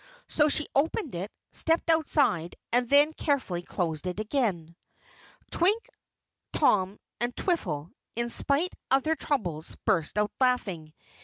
[0.27, 4.75] So, she opened it, stepped outside, and then carefully closed it again.
[5.51, 5.87] Twink,
[6.53, 10.93] Tom, and Twiffle, in spite of their troubles, burst out laughing.